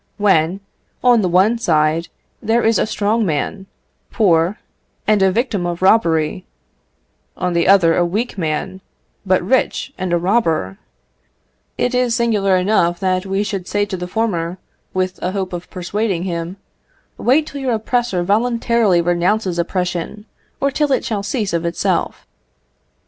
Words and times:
When 0.17 0.61
on 1.03 1.21
the 1.21 1.29
one 1.29 1.59
side 1.59 2.07
there 2.41 2.63
is 2.63 2.79
a 2.79 2.87
strong 2.87 3.23
man, 3.23 3.67
poor, 4.09 4.57
and 5.05 5.21
a 5.21 5.31
victim 5.31 5.67
of 5.67 5.83
robbery 5.83 6.43
on 7.37 7.53
the 7.53 7.67
other, 7.67 7.95
a 7.95 8.03
weak 8.03 8.35
man, 8.35 8.81
but 9.27 9.43
rich, 9.43 9.93
and 9.99 10.11
a 10.11 10.17
robber 10.17 10.79
it 11.77 11.93
is 11.93 12.15
singular 12.15 12.55
enough 12.57 12.99
that 12.99 13.27
we 13.27 13.43
should 13.43 13.67
say 13.67 13.85
to 13.85 13.95
the 13.95 14.07
former, 14.07 14.57
with 14.91 15.21
a 15.21 15.33
hope 15.33 15.53
of 15.53 15.69
persuading 15.69 16.23
him, 16.23 16.57
"Wait 17.19 17.45
till 17.45 17.61
your 17.61 17.73
oppressor 17.73 18.23
voluntarily 18.23 19.01
renounces 19.01 19.59
oppression, 19.59 20.25
or 20.59 20.71
till 20.71 20.91
it 20.91 21.05
shall 21.05 21.21
cease 21.21 21.53
of 21.53 21.63
itself." 21.63 22.25